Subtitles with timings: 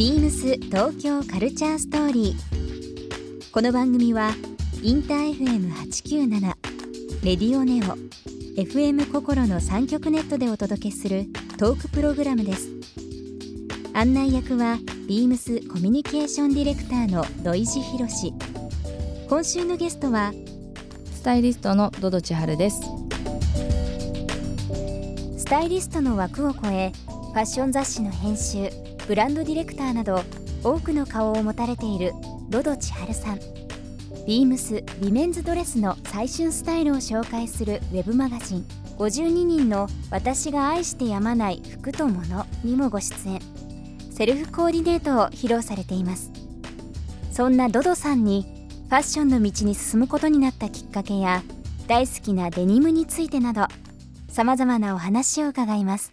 [0.00, 3.50] ビームス東京カルチャーストーリー。
[3.52, 4.30] この番組は
[4.82, 6.40] インター FM897
[7.22, 7.98] レディオネオ
[8.58, 11.26] FM 心の三極ネットでお届けする
[11.58, 12.70] トークプログラムです。
[13.92, 18.32] 案内役はビームスコミュニケーションディレクターの土井博志。
[19.28, 20.32] 今週のゲストは
[21.12, 22.80] スタイリストのドド千春です。
[25.36, 28.70] スタイリストの枠を超えファッション雑誌の編集
[29.10, 30.22] ブランドディレクターなど
[30.62, 32.12] 多くの顔を持たれている
[32.48, 33.40] 百々千晴さん。
[34.24, 38.66] ビームスウィメンズドレスの最旬スタイルを紹介するウェブマガジン。
[38.98, 43.40] 52人の私が愛してやまない服と物にもご出演。
[44.12, 46.30] セルフコーディネートを披露されています。
[47.32, 48.46] そんなドドさんに
[48.90, 51.42] ファッションの道に進むことになったきっかけや
[51.88, 53.66] 大好きなデニムについてなど
[54.28, 56.12] さまざまなお話を伺います。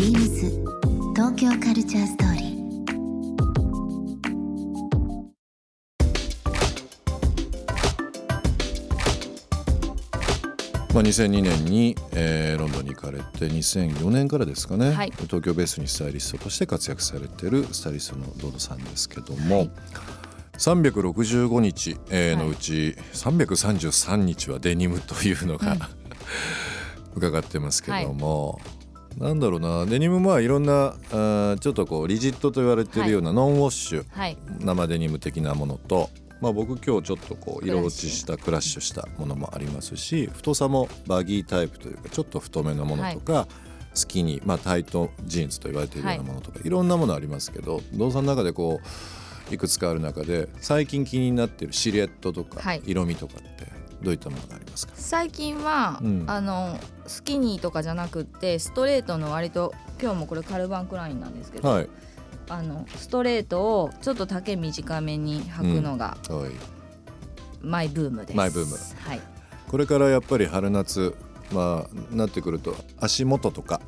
[0.00, 0.48] ビームス
[1.14, 2.60] 東京カルチャーストーリー。
[10.94, 15.10] まあ、2002年に、えーロンドンに行かれて2004年からですかね、はい。
[15.10, 19.68] 東京ベースにスタイリストとして活躍されているスタイリストのドドさんですけども、
[20.54, 25.76] 365日、えーのうち333日はデニムというのが、
[27.14, 28.62] 伺ってますけども、
[29.20, 29.84] なんだろうな。
[29.84, 34.38] デニムまあいろんなあーちょっとこうリジットと言われているようなノンウォッシュ、はい。
[34.60, 36.08] 生デニム的なものと、
[36.40, 43.46] まあ、僕今日ちょっとこう色落ちしたクラッシュしたものもありますし太さもバギータイプというかちょっと太めのものとか、
[43.92, 48.80] スキニー、まあ、タイトジーンズと言われているようなものとか、い、ろんなものありますけど動産の中でこ
[49.50, 52.82] ういくつかある中で最近気になっているシルエットとか、はい。
[52.86, 54.92] 色味とかってどういったものがありますか？
[54.96, 56.24] 最近は、うん。
[56.26, 61.88] あのスキニーとかじゃなくってストレートの割と今日もこれカルバンクラインなんですけど、はい、
[62.48, 66.50] あのストレートをちょっと丈短めに履くのがはい、
[67.60, 68.36] マイブームです。
[68.36, 68.76] マイブーム。
[69.08, 69.20] はい。
[69.68, 71.14] これからやっぱり春夏
[71.52, 73.80] まあなってくると足元とか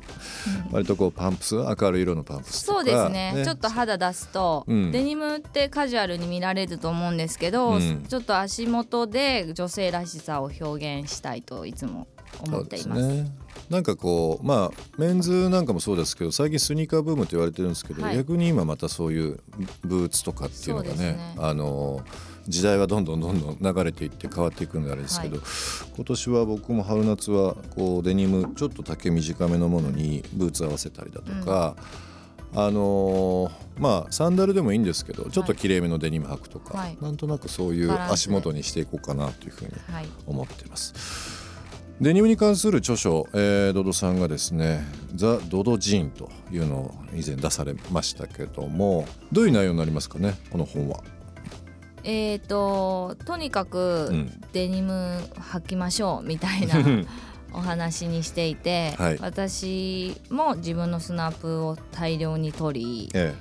[0.71, 3.41] 割とこうパンプス明るい色のパンプスとかそうですね。
[3.43, 4.91] ちょっと肌出すと、うん。
[4.91, 8.05] デニムってカジュアルに見られると思うんですけど、うん。
[8.07, 12.07] ちょっと足元で女性らしさを表現したいといつも
[12.47, 13.01] 思っています。
[13.01, 13.31] すね。
[13.69, 18.15] なんかこうまあメンズなんかもそうですけど最近スニーカーブームって言われてるんですけど、はい。
[18.17, 19.39] 逆に今またそういう
[19.83, 21.35] ブーツとかっていうのがねね。
[21.37, 22.03] あの
[22.47, 25.43] 時代はどんどんどんどん流れていって変わっていくんであれですけど、は
[25.95, 31.75] 今年は僕も春夏はこうデニムちょっと丈短めのものにブーツ合わせたりだとか、
[32.55, 40.07] あのーまあサンダルでもいいんですけどちょっときれいめのデニム履くとか、はいなんとなくそういう足元にしていこうかなというふうにはい。
[40.27, 41.43] 思っています。
[42.01, 51.01] デニムに関する著書、えードドさんがですね「ザ・ドドジーン」というのを以前出されましたけどもどういう内容になりますかねこの本は。
[52.03, 54.39] えー、ととにかくうん。
[54.53, 55.19] デニム
[55.51, 56.75] 履きましょうみたいな
[57.53, 59.17] お話にしていて、はい。
[59.19, 63.33] 私も自分のスナップを大量に取りえ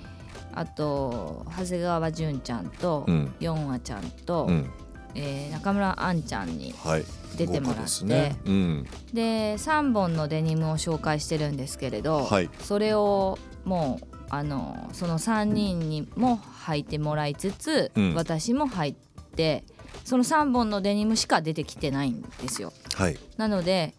[0.55, 3.35] あと長谷川純ちゃんと、うん。
[3.41, 4.71] ヨンアちゃんと、えうん。
[5.15, 7.05] えー中村あんちゃんにはい、
[7.37, 8.37] 出てもらって豪華ですね。
[8.47, 8.87] うん。
[9.13, 12.49] で3本のデニムを紹介してるんですけれど、はい。
[12.61, 18.15] それをもうあのその3人にも履いてもらいつつ、うん。
[18.15, 18.95] 私も入っ
[19.37, 19.63] て
[20.05, 22.73] その3本のデニムしか出てきてないんですよ。
[22.95, 23.19] はい。
[23.37, 23.95] なので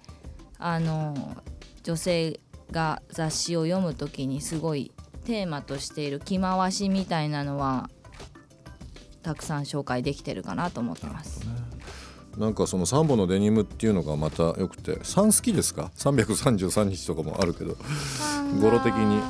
[0.57, 1.37] あの
[1.83, 2.39] 女性
[2.71, 4.91] が雑誌を読む時にすごい
[5.25, 7.91] テーマとしている着回しみたいなのは
[9.21, 11.41] たくさん紹介できてるかなと思ってます。
[12.39, 17.77] なんかその3本のデニムっていうのがまたよくて3好きですか？333日とかもあるけど。
[18.59, 19.21] 語呂的に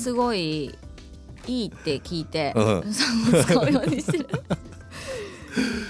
[0.00, 0.74] すごい
[1.46, 2.84] いいって聞いて、うん
[3.44, 4.26] 使うようにしてる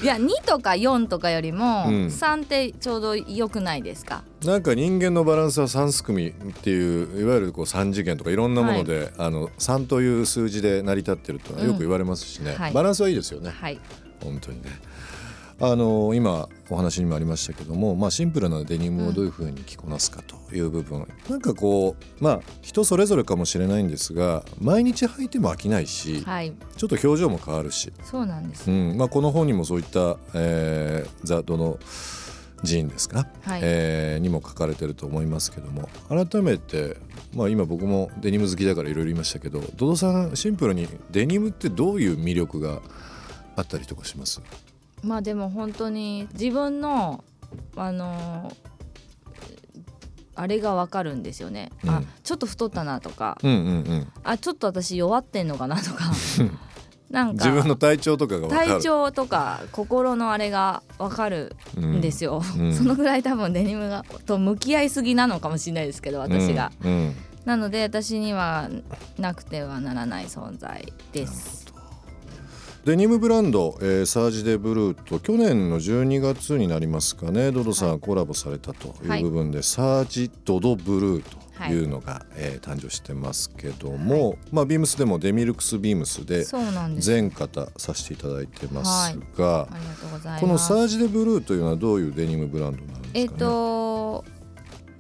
[0.03, 13.79] いや2とか4とかよりもうん3ってちょうど良くないですか、なんか人間のバランスは3すくみっていういわゆるこう3次元とかいろんなもので、あの3という数字で成り立ってるとよく言われますしね、はいバランスはいいですよねはい
[14.23, 14.71] 本当にね。
[15.63, 26.55] あの今お話にもありましたけども、まあ、シンプルなデニムをどういうふうに着こなすかという部分、なんかこうまあ人それぞれかもしれないんですが毎日履いても飽きないし、はい。
[26.77, 28.97] ちょっと表情も変わるし、そうなんです、うん。
[28.97, 31.79] まあ、この本にもそういった、えーザ・ドの
[32.65, 36.97] 寺院ですか、はい、えーにも書かれてると思いますけども改めて、
[37.35, 42.83] まあ、今僕もデニム好きだからいろいろ言いましたけどドドさんシンプルにデニムってどういう魅力が
[43.57, 44.43] あったりとかします？
[45.03, 47.25] まあでも本当に自分の
[47.77, 48.53] あの
[50.35, 52.07] あれがわかるんですよね、あうん。
[52.23, 54.13] ちょっと太ったなとか、うんうんうん。
[54.25, 56.05] あちょっと私弱ってんのかなとか。
[57.11, 58.71] なんか自分の体調とかが分かる。
[58.75, 62.73] 体調とか心のあれがわかるんですよ、うん。
[62.77, 67.17] そのぐらい多分デニムがと向き合いすぎなのかもしれないですけど私が、うんうん。
[67.45, 68.71] なので私には
[69.19, 71.70] なくてはならない存在です
[72.85, 77.53] デニムブランド、えーサージ・デ・ブルーと去年の12月になりますかね。
[77.53, 86.45] ドドさん、コラボされたという部分で、サージ・ドド・ブルーというのが、えー誕生してますけども、まあ、ビームスでもデミルクス・ビームスで
[86.99, 88.89] 全型させていただいてます
[89.37, 90.41] が、ありがとうございます。
[90.41, 93.21] このサージ・デ・ブルーというのはどういうデニムブランドなんですかね？
[93.21, 94.25] えっ、と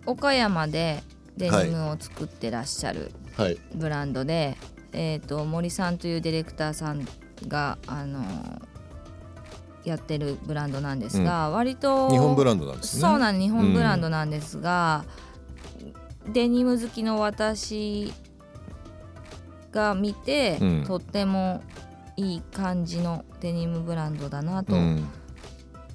[0.05, 1.03] 岡山で
[1.39, 3.57] デニムを作ってらっしゃるはい。
[3.75, 4.59] ブランドで、
[4.93, 7.09] えっ、と森さんというディレクターさん
[7.49, 8.23] があの
[9.85, 13.03] やってるブランドなんですが、割と日本ブランドなんですね。
[13.03, 15.05] そうなん日本ブランドなんですが、
[16.33, 18.13] デニム好きの私
[19.73, 20.85] が見て、うん。
[20.87, 21.63] とっても
[22.17, 25.09] いい感じのデニムブランドだなとうん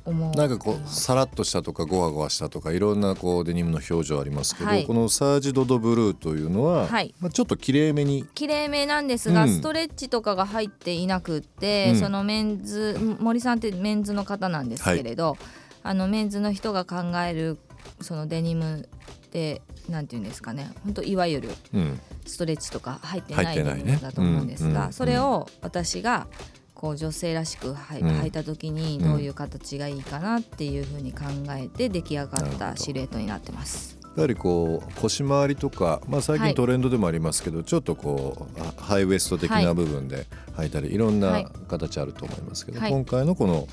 [0.05, 4.85] 思う、なんかこうさらっとしたとかゴワゴワしたとかいろんなこうデニムの表情ありますけど、はい。
[4.85, 7.13] このサージ・ドド・ブルーというのは、はい。
[7.19, 8.25] まあ、ちょっときれいめに。
[8.35, 9.49] 綺麗めなんですが、うん。
[9.49, 11.99] ストレッチとかが入っていなくって、うん。
[11.99, 15.37] そのメンズ森さんってメンズの方なんですけれど、
[15.83, 16.95] あのメンズの人が考
[17.27, 17.57] える
[18.01, 20.71] そのデニムってなんていうんですかね。
[20.83, 21.99] 本当いわゆるうん。
[22.25, 24.93] ストレッチとか入ってないデニムだと思うんですが、うんうん。
[24.93, 26.27] それを私が
[26.75, 28.10] こう女性らしく履いうん。
[28.22, 33.98] 履いた時にどういう形がいいかなっていうふうに考えて出来上がったシルエットになってます。
[34.16, 36.56] やはりこう腰回りとか、まあ、最近はい。
[36.56, 40.25] トレンドでもありますけど、ちょっとこうあハイウエスト的な部分で
[40.57, 41.48] 履いたり、い、ろんはない。
[41.68, 42.92] 形あると思いますけど、はい。
[42.92, 43.68] 今回のこの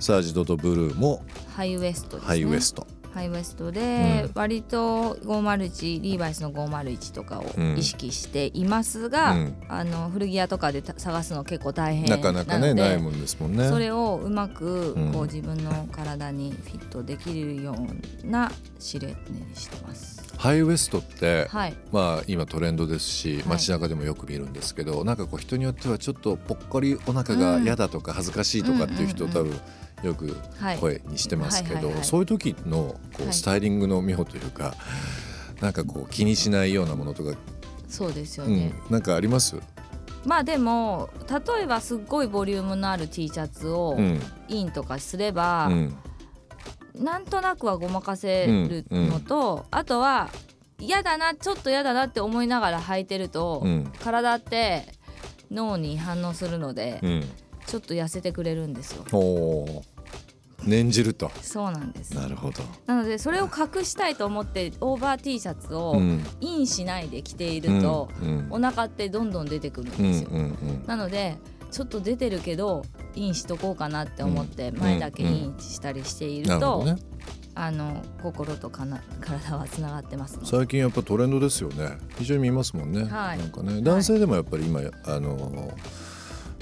[0.00, 1.22] サージ・ドド・ブルーも
[1.54, 2.26] ハイウエストですね。
[2.26, 4.30] ハイウエスト、ハイウエストで、うん。
[4.34, 7.76] 割と501リーバイスの501とかをうん。
[7.78, 9.56] 意識していますが、うん。
[9.68, 13.68] あの古着屋とかでた探すの結構大変なのでなかなかねないもんですもんね。
[13.68, 15.12] それをうまくうん。
[15.12, 17.76] こう自分の体にフィットできるよ
[18.24, 20.22] うなシルエットにしてます。
[20.38, 23.42] ハイウエストって、はい、まあ今トレンドですしい。
[23.46, 29.30] 街中でもよく見るんですけど、なんかこう人によってはちょっとぽっこりお腹が嫌だとか恥ずかしいとかっていう人うん。
[29.30, 29.60] 多分
[30.02, 33.28] よくはい、声にしてますけどはいはいはいそういう時のこはい。
[33.28, 34.74] うスタイリングの妙というか、
[35.60, 37.36] なんかこう気にしないようなものとか、
[37.88, 38.56] そうですようん。
[38.56, 39.56] ね。、なんかあります、
[40.24, 44.20] まあでも例えばすっごいボリュームのある T シャツをうん。
[44.48, 45.96] インとかすれば、うん。
[46.94, 50.28] なんとなくはごまかせるのと、あとは
[50.78, 53.92] 嫌だなちょっと嫌だなって思いながら履いてると、うん。
[54.00, 54.84] 体って
[55.50, 57.24] 脳に反応するので、うん、
[57.66, 59.04] ちょっと痩せてくれるんですよ。
[60.64, 61.30] 念じると。
[61.40, 62.14] そうなんです。
[62.14, 66.24] なるほど、なのでそれを隠したいと思ってオーバー T シャツをうん。
[66.40, 70.30] インしないで着ていると、うんお腹ってどんどん出てくるんうんですよ。
[70.32, 71.38] うんうんなので
[71.70, 72.82] ちょっと出てるけど
[73.14, 77.02] インしとこうかなって思ってうん前だけインしたりしていると、なるほどね。
[77.54, 81.98] あの心とかな体はつながってます最近やっぱトレンドですよね。
[82.18, 83.38] 非常に見ますもんね、はい。
[83.38, 83.82] なんかね。
[83.82, 85.72] 男性でもやっぱり今あの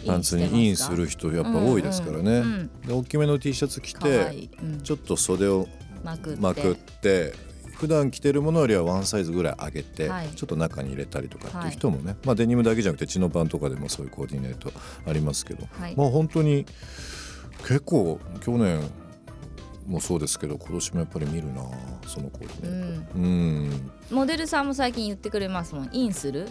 [0.06, 5.68] パンツにインする人やっぱ多いですからね、うんうんで大きめの T シャツ着かわいてい、うん、ちょっと袖を
[6.02, 7.50] まくってまくって。
[7.80, 10.28] 普段着てるものよりはワンサイズぐらい上げて、はい。
[10.28, 14.70] ちょっと中に入れたりとかっていう人もね、まあ、デニムだけじゃなくてチノパンとかでもそういうコーディネート
[15.06, 15.96] ありますけど、はい。
[15.96, 16.66] まあ本当に
[17.60, 18.82] 結構去年
[19.86, 21.62] もそうですけど今年もやっぱり見るな
[22.06, 23.14] そのコーディネート。
[23.14, 23.90] うん。
[24.10, 25.88] モデルさんも最近言ってくれますもん。
[25.90, 26.40] インする？
[26.40, 26.50] うんう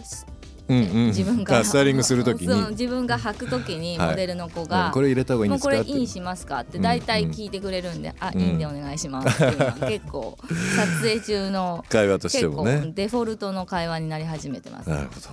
[0.70, 4.10] 自分が あスタイリングするときに自分が履くときにはい。
[4.10, 5.80] モデルの子うんが、これ入れた方がいいですか？
[5.80, 6.60] ってれインしますか？
[6.60, 8.40] って大体聞いてくれるんで、あうん。
[8.40, 10.38] インでお願いしますっていうのは 結構
[10.76, 12.92] 撮影中の会話としてもね。
[12.94, 15.28] デフォルトの会話になり始めてます、なるほど。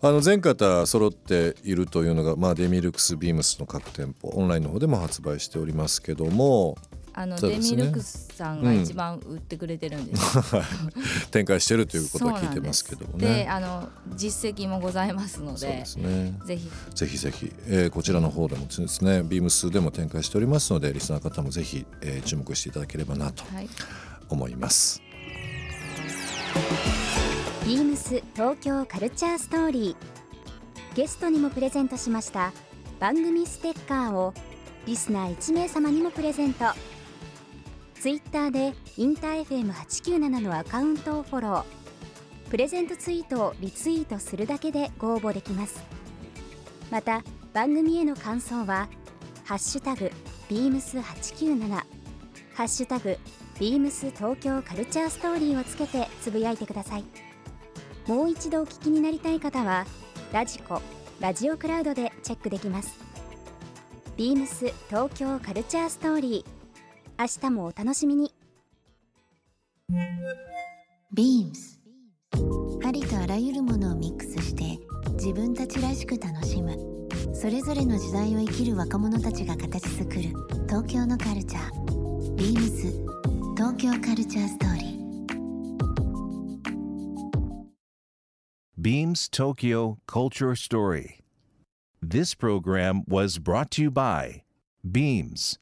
[0.00, 6.76] あの全方揃っているというのが、まあ、デミルクスビームスの各店舗オンラインの方でも発売しておりますけども
[7.20, 10.22] あの、デミルクスさんが一番売ってくれてるんです、
[11.32, 13.48] 展開してるということは聞いてますけどもそうなんで。
[13.48, 16.38] あの実績もございますのでそうですね。
[16.46, 16.70] ぜひ。
[16.94, 23.68] ぜひぜひ、えーこちらの方でもですね、ビームスでも展開しておりますので、リスナーの方もぜひ、えー注目していただければなとはい。
[24.28, 25.02] 思います。
[27.66, 30.94] ビームス東京カルチャーストーリー。
[30.94, 32.52] ゲストにもプレゼントしました
[32.98, 34.34] 番組ステッカーを
[34.86, 36.64] リスナー1名様にもプレゼント
[38.00, 41.64] ツイッターでインター FM897 のアカウントをフォロー。
[42.48, 45.82] プレゼントツイートをリツイートするだけでご応募できます。
[46.92, 48.88] また番組への感想は
[49.44, 50.12] 「ハッシュタグ
[50.48, 51.68] ビームス897」
[52.54, 53.18] 「ハッシュタグ
[53.58, 57.04] ビームス東京カルチャーストーリー」をつけてつぶやいてください。
[58.06, 59.86] もう一度お聞きになりたい方は
[60.32, 60.80] ラジコ
[61.18, 62.96] ラジオクラウドでチェックできます。
[64.16, 66.57] ビームス東京カルチャーストーリー。
[67.20, 68.32] 明日もお楽しみに。
[71.12, 71.80] ビームス
[72.84, 74.78] ありとあらゆるものをミックスして
[75.14, 76.78] 自分たちらしく楽しむ。
[77.34, 80.32] それぞれの時代を生きる若者たちが形作る。
[80.68, 82.36] 東京のカルチャー。
[82.36, 82.92] ビームス
[83.56, 84.98] 東京カルチャーストーリー。
[88.80, 91.18] Beams Tokyo Culture Story.
[92.00, 94.44] This program was brought to you by
[94.88, 95.58] Beams.